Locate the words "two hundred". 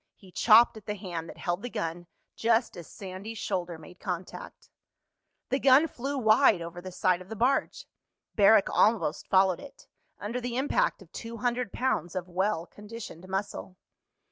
11.11-11.71